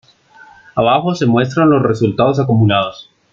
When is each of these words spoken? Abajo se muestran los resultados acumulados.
Abajo 0.73 1.13
se 1.13 1.27
muestran 1.27 1.69
los 1.69 1.83
resultados 1.83 2.39
acumulados. 2.39 3.07